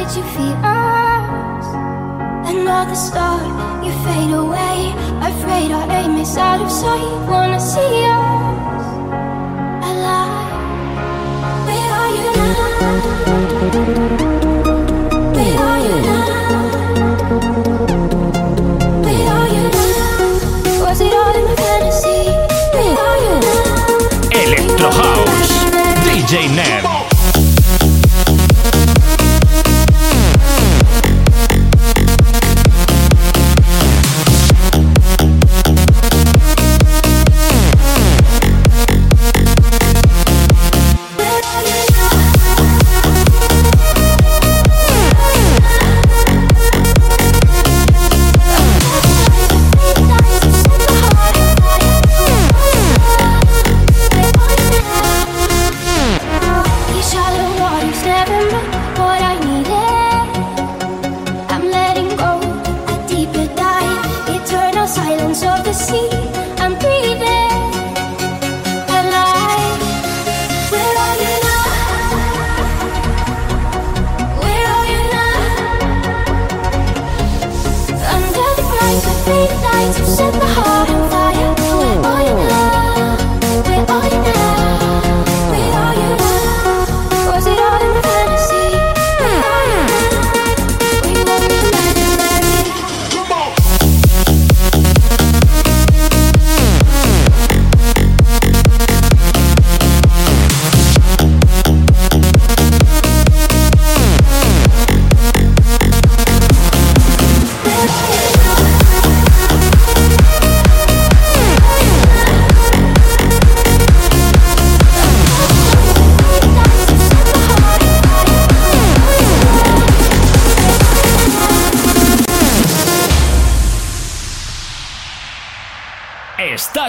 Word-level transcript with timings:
did 0.00 0.16
you 0.16 0.22
feed 0.34 0.56
us? 0.64 1.66
Another 2.48 2.94
star, 2.94 3.40
you 3.84 3.92
fade 4.04 4.32
away. 4.32 4.94
Afraid 5.30 5.70
our 5.72 5.86
aim 5.98 6.16
is 6.16 6.36
out 6.38 6.60
of 6.62 6.70
sight. 6.70 7.04
Wanna 7.28 7.60
see 7.60 8.04
us 8.08 8.86
alive? 9.90 10.52
Where 11.66 11.90
are 12.00 12.10
you 12.16 12.24
now? 12.40 12.60
Where 15.36 15.58
are 15.68 15.80
you 15.86 15.96
now? 16.08 16.28
Electro 24.42 24.90
House, 24.90 25.52
DJ 26.06 26.32
Nev. 26.56 26.99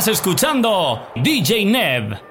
Estás 0.02 0.16
escuchando 0.18 1.10
DJ 1.14 1.64
Neb. 1.66 2.31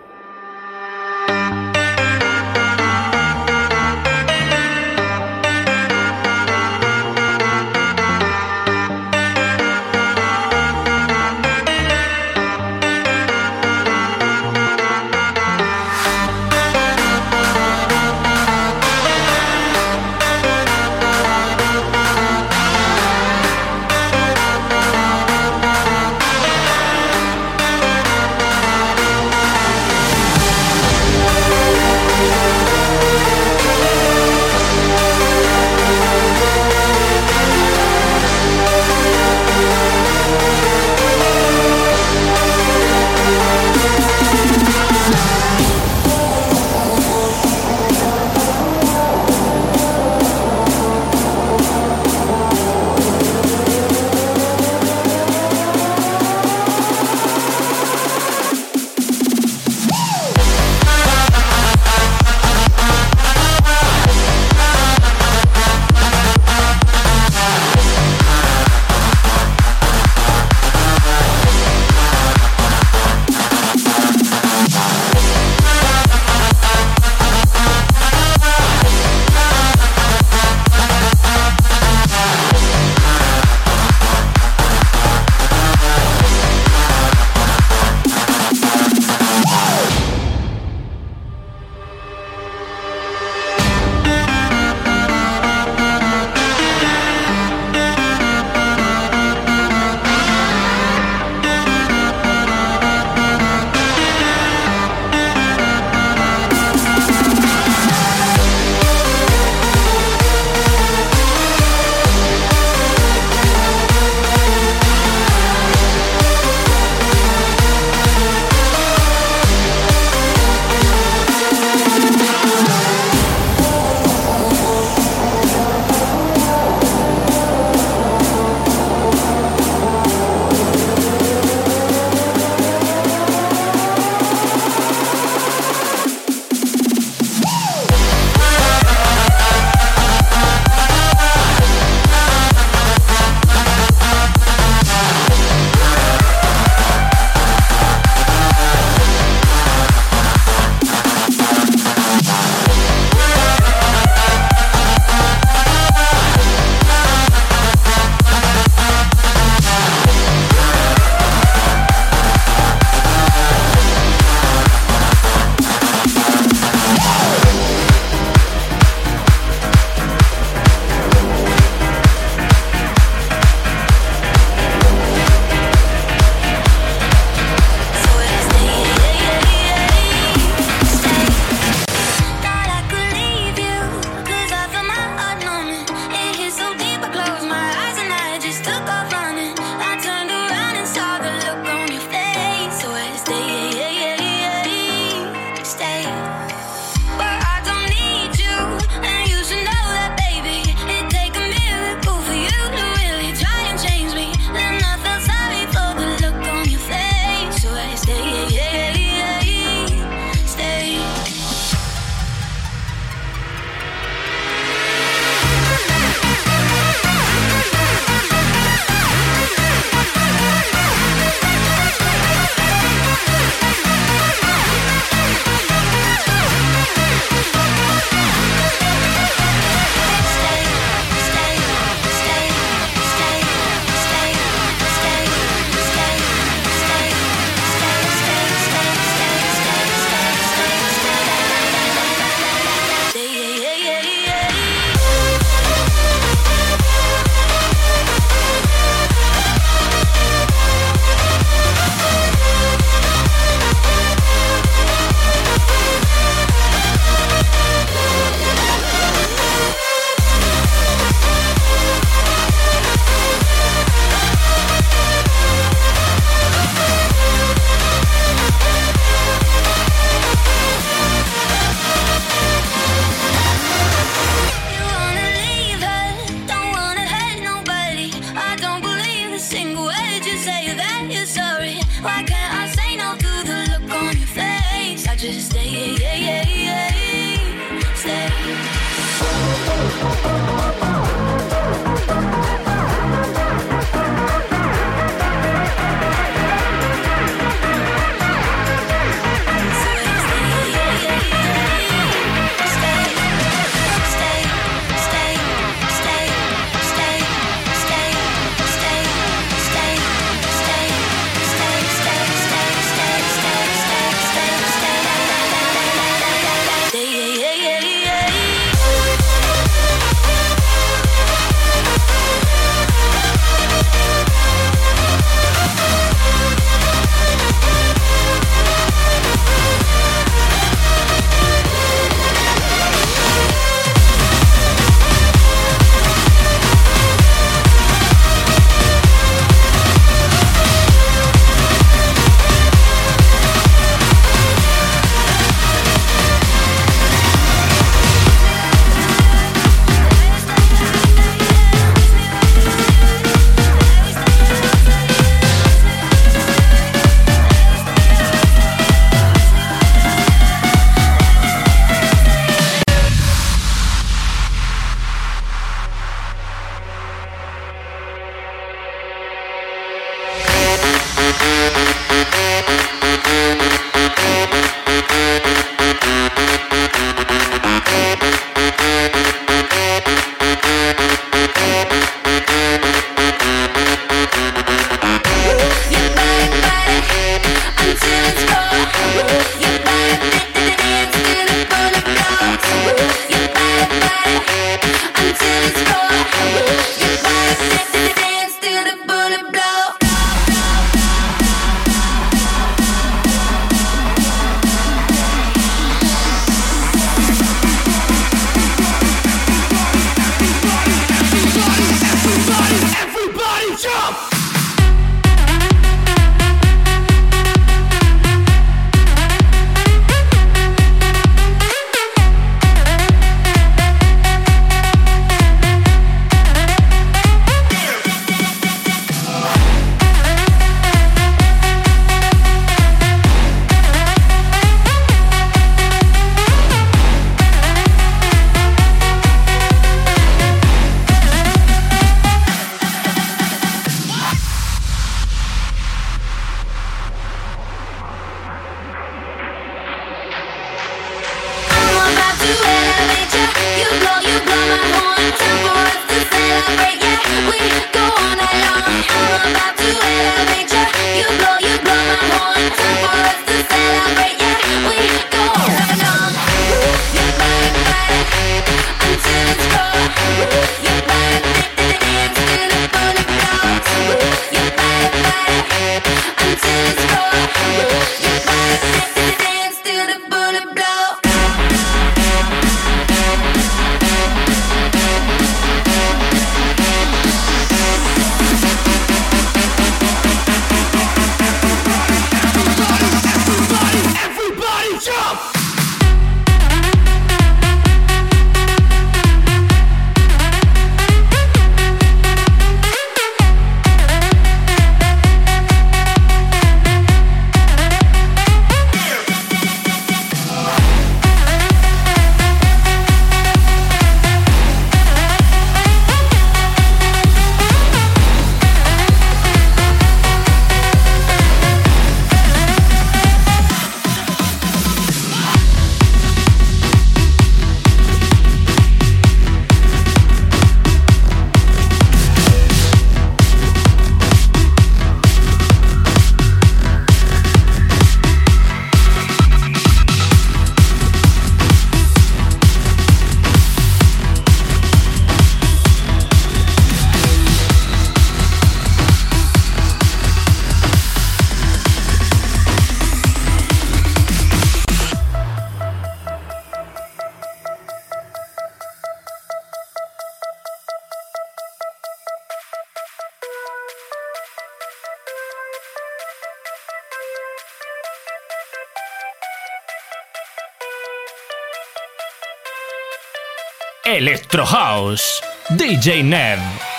Electro 574.17 574.65
House, 574.65 575.41
DJ 575.71 576.23
Nev. 576.25 576.90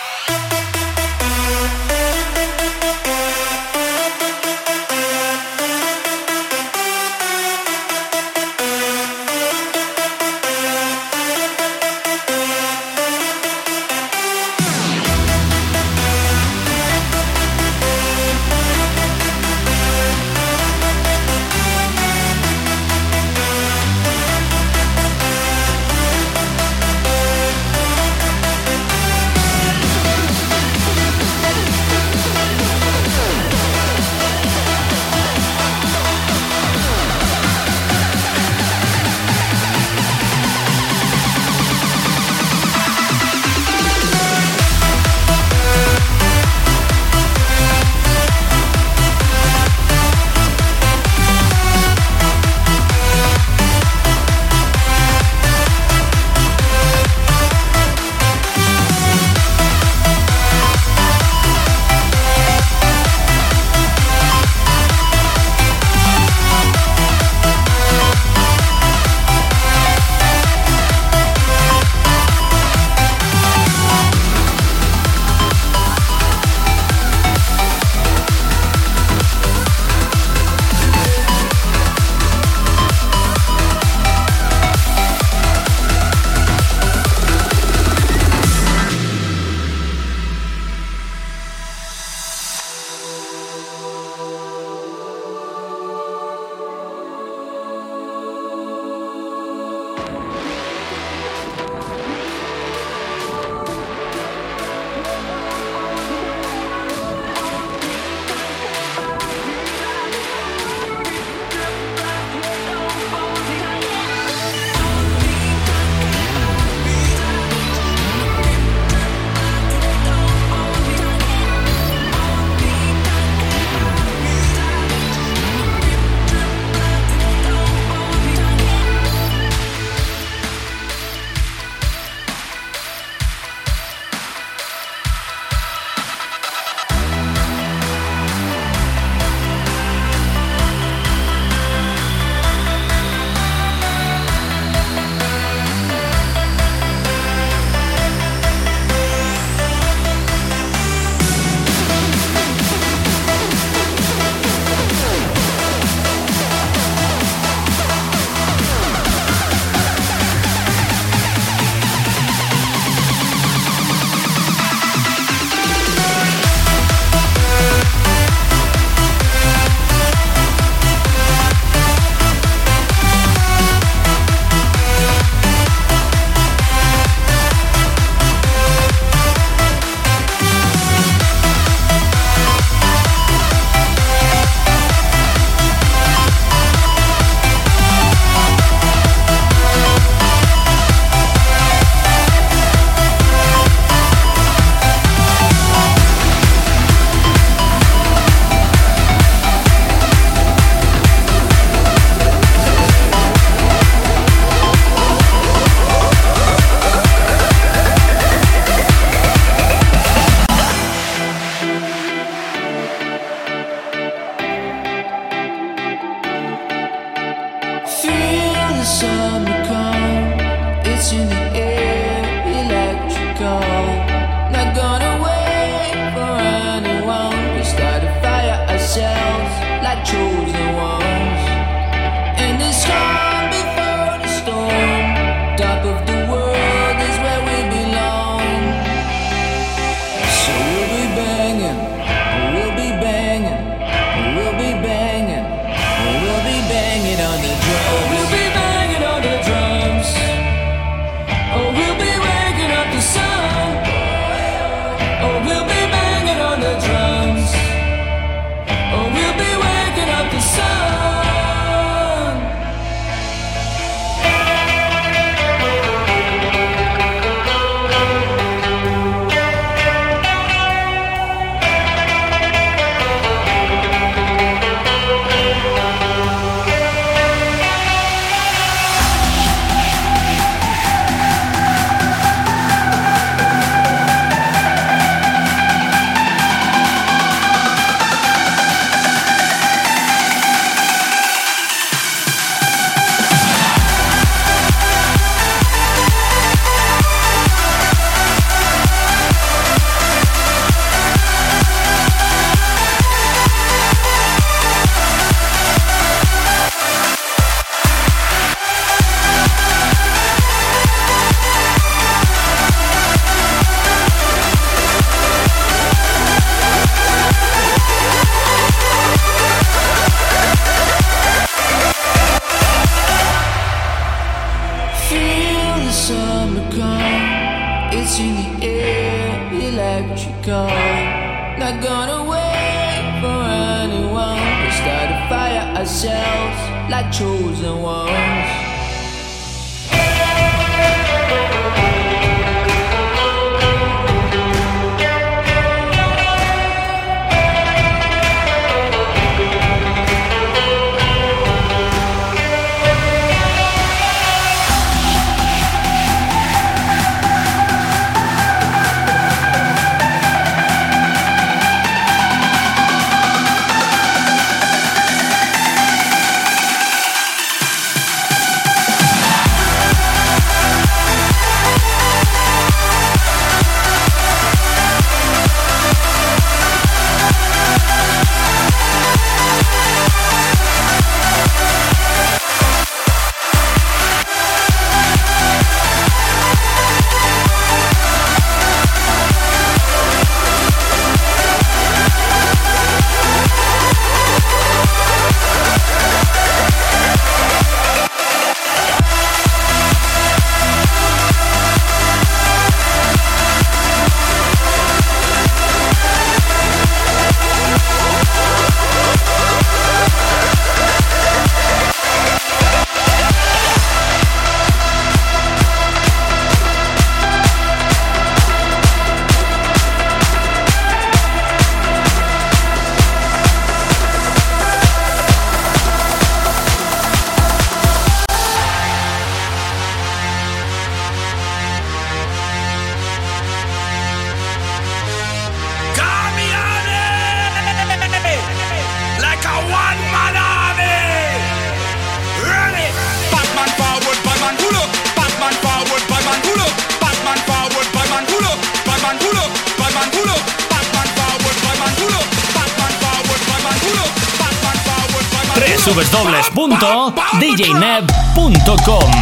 www.djneb.com 456.82 459.21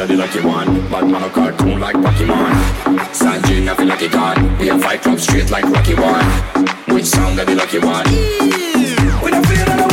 under 0.00 0.14
the 0.14 0.20
lucky 0.20 0.40
one. 0.40 0.66
Bad 0.90 1.08
man 1.10 1.22
a 1.22 1.30
cartoon 1.30 1.80
like 1.80 1.96
Pokemon. 1.96 3.14
San 3.14 3.42
I 3.66 3.74
feel 3.74 3.86
like 3.86 4.02
a 4.02 4.08
god. 4.08 4.60
We 4.60 4.68
a 4.68 4.78
fight 4.78 5.00
club 5.00 5.18
straight 5.18 5.50
like 5.50 5.64
Rocky 5.64 5.94
One. 5.94 6.24
Which 6.94 7.06
sound 7.06 7.40
of 7.40 7.46
the 7.46 7.54
lucky 7.54 7.78
one? 7.78 8.04
We 9.24 9.30
don't 9.30 9.46
feel 9.46 9.85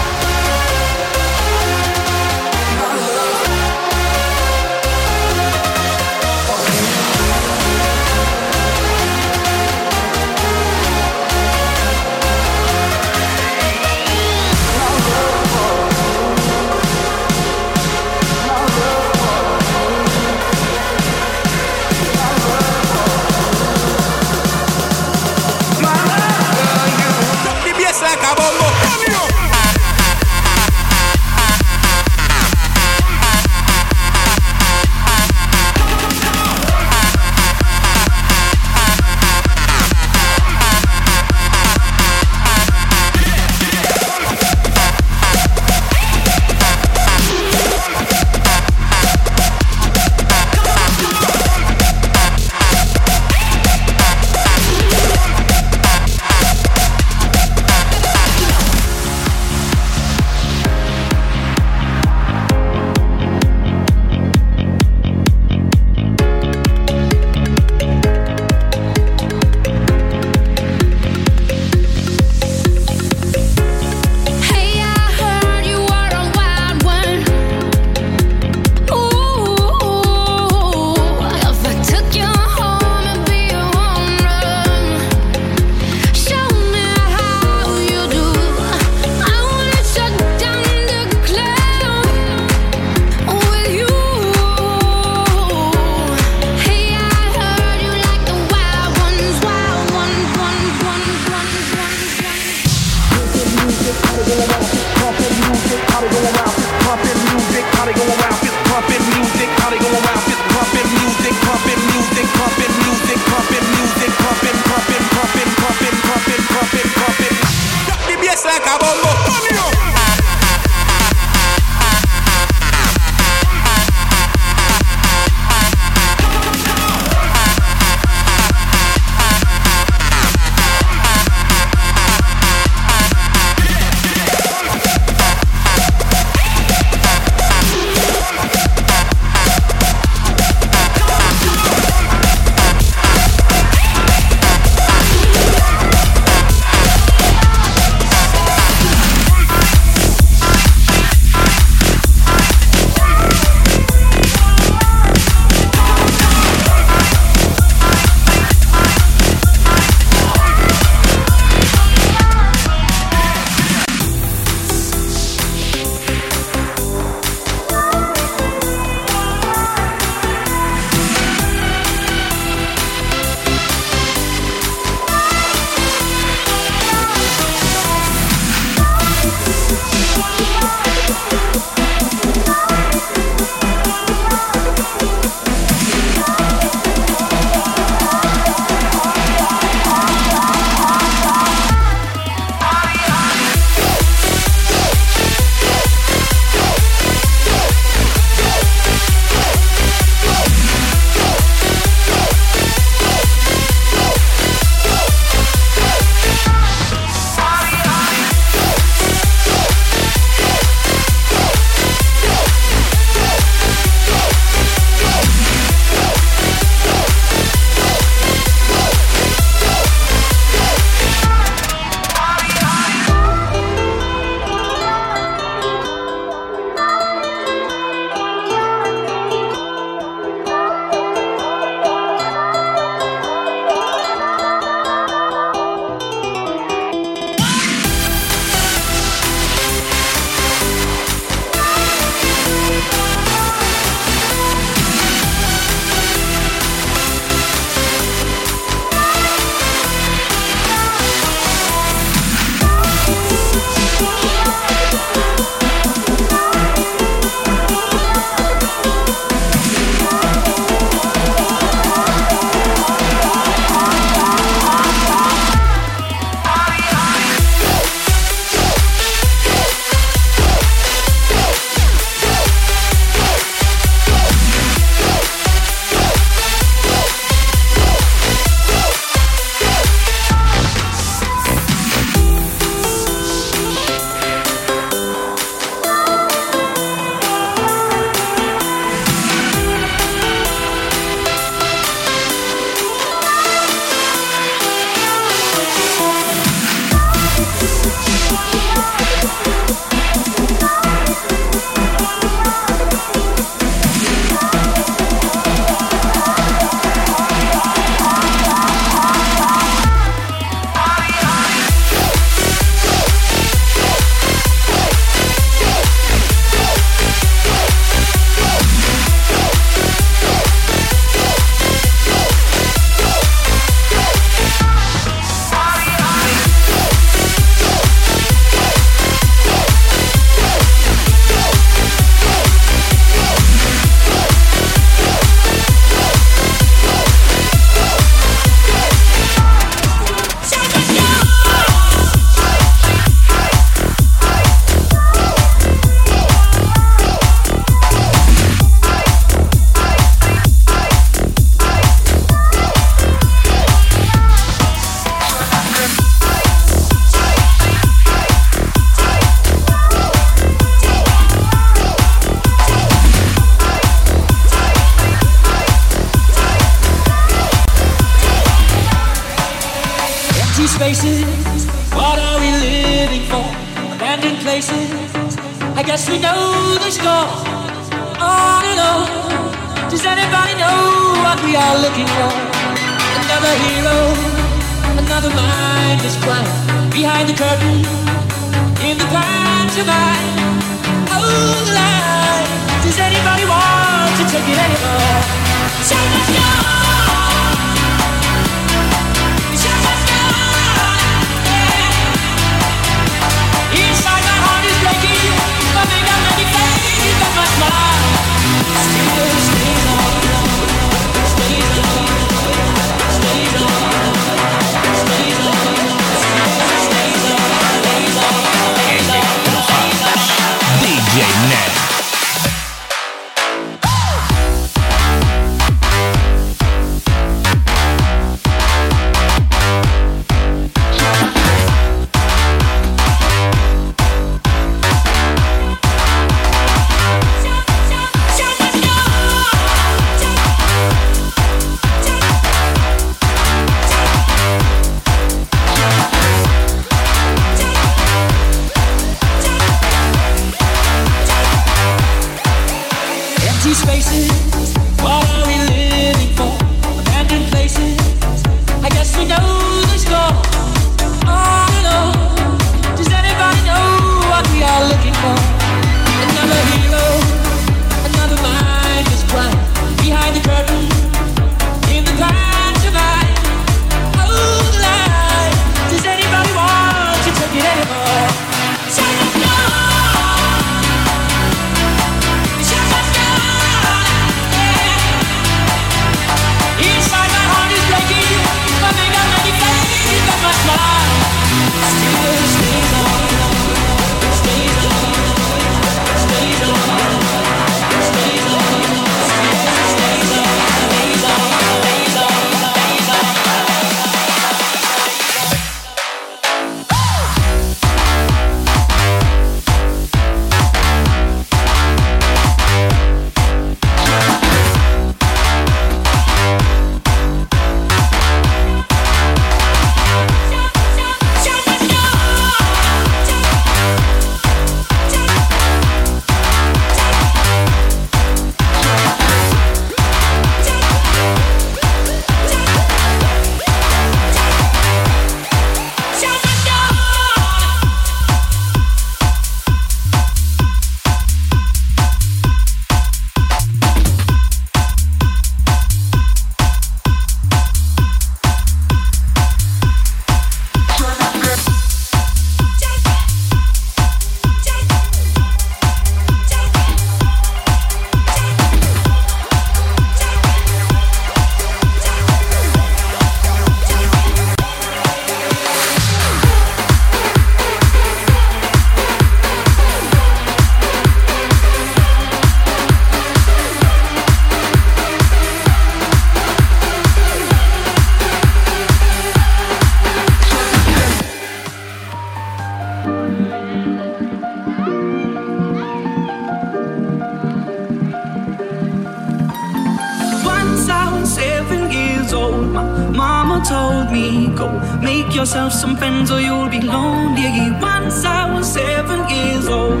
lonely 597.00 597.70
once 597.80 598.24
I 598.24 598.42
was 598.52 598.66
seven 598.72 599.20
years 599.34 599.66
old. 599.68 600.00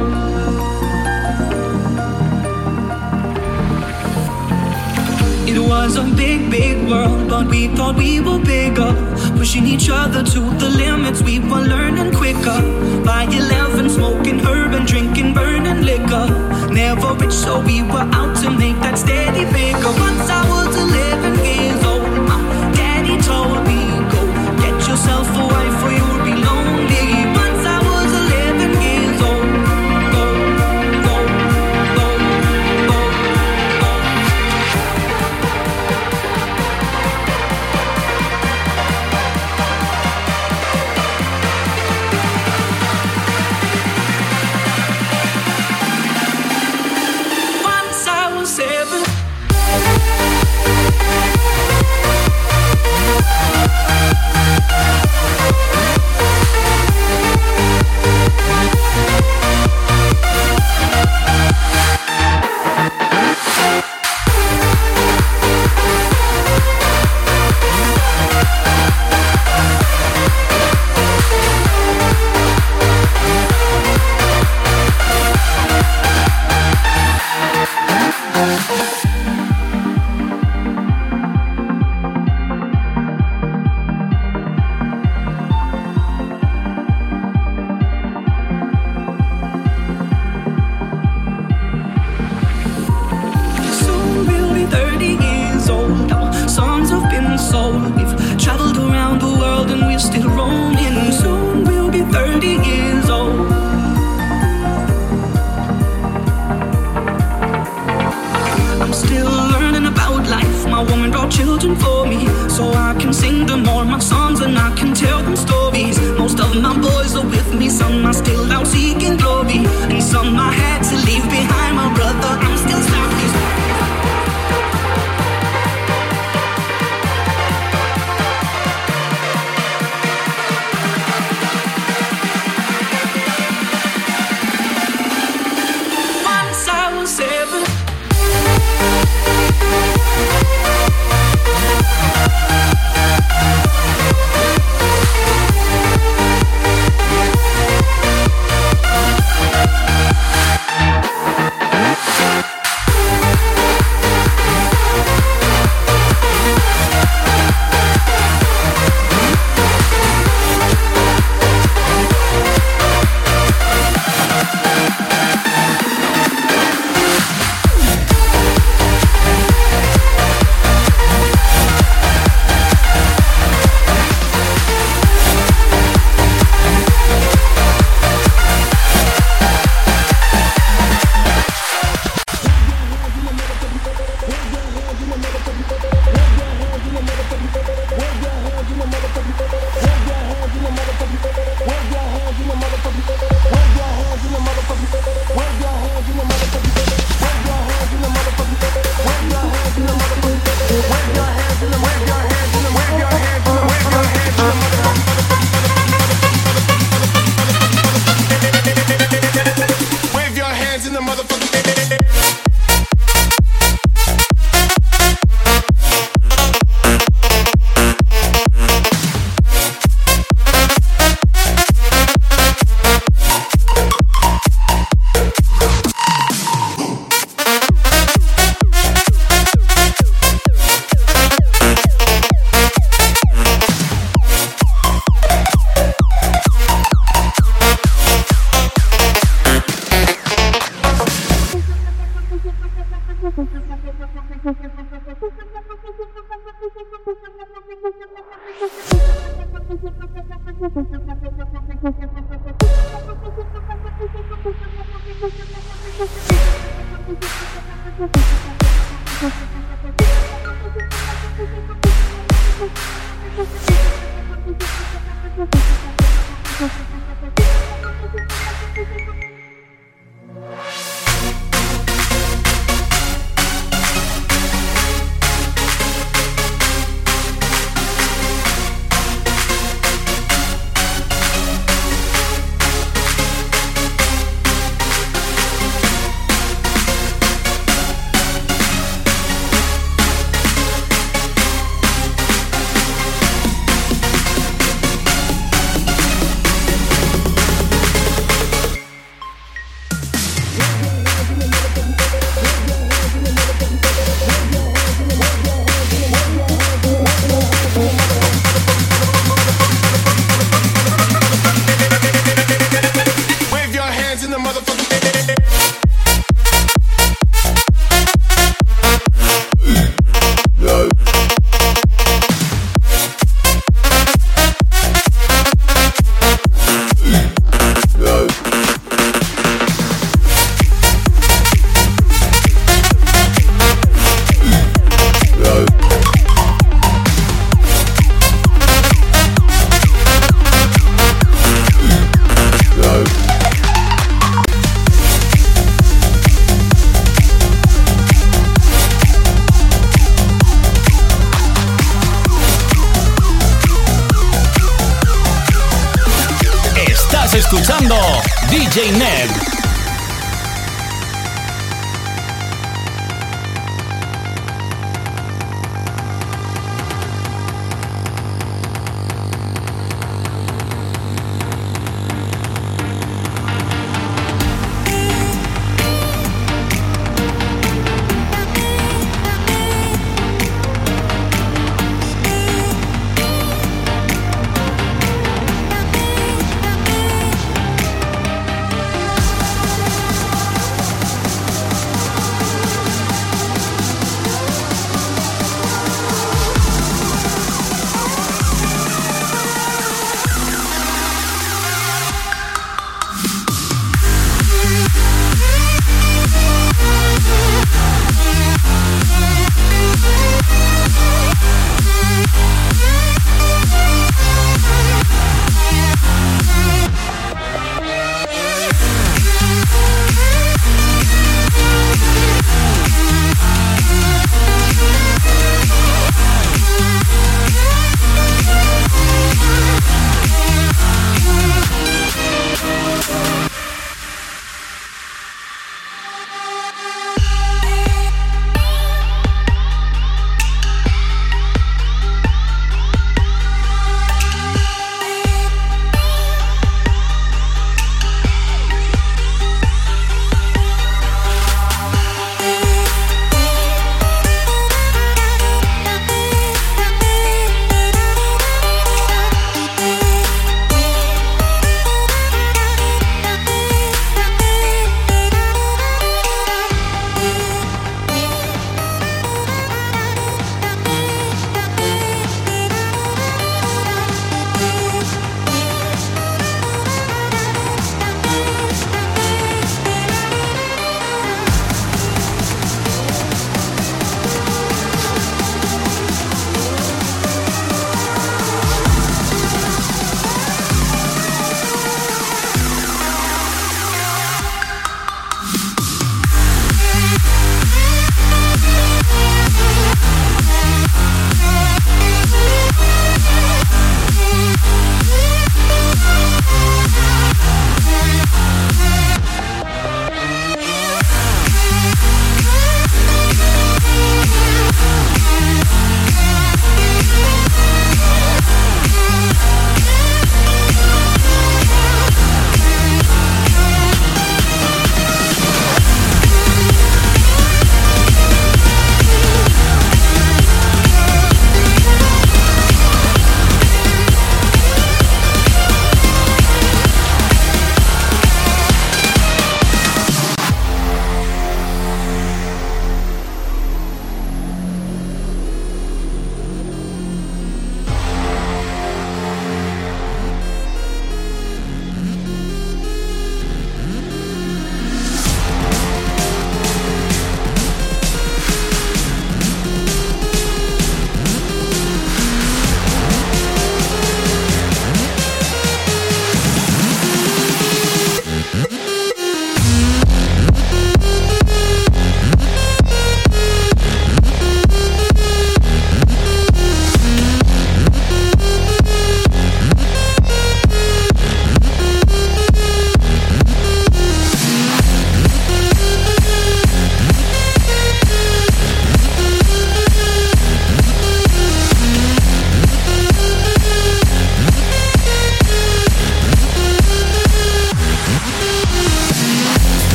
It 5.52 5.58
was 5.72 5.96
a 5.96 6.04
big, 6.22 6.50
big 6.50 6.76
world, 6.90 7.28
but 7.28 7.46
we 7.52 7.68
thought 7.76 7.96
we 7.96 8.20
were 8.26 8.42
bigger. 8.56 8.92
Pushing 9.38 9.66
each 9.74 9.88
other 9.90 10.22
to 10.34 10.40
the 10.62 10.70
limits, 10.82 11.20
we 11.22 11.38
were 11.50 11.64
learning 11.74 12.10
quicker. 12.20 12.60
By 13.04 13.22
11, 13.24 13.90
smoking 13.90 14.38
herb 14.46 14.72
and 14.78 14.86
drinking 14.86 15.34
burning 15.34 15.82
liquor. 15.90 16.26
Never 16.82 17.14
rich, 17.20 17.36
so 17.44 17.52
we 17.70 17.82
were 17.92 18.08
out 18.18 18.32
to 18.42 18.48
make 18.62 18.78
that 18.84 18.96
steady 19.04 19.44
bigger. 19.56 19.92
Once 20.08 20.26
I 20.38 20.42
was 20.52 20.70
11 20.76 21.44
years 21.50 21.79